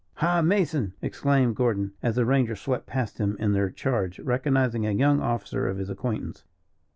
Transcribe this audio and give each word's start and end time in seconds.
"Ha, 0.15 0.41
Mason," 0.41 0.93
exclaimed 1.03 1.55
Gordon, 1.55 1.93
as 2.01 2.15
the 2.15 2.25
rangers 2.25 2.59
swept 2.59 2.87
past 2.87 3.19
him 3.19 3.37
in 3.39 3.51
their 3.53 3.69
charge, 3.69 4.17
recognizing 4.17 4.83
a 4.83 4.91
young 4.91 5.21
officer 5.21 5.67
of 5.69 5.77
his 5.77 5.91
acquaintance. 5.91 6.43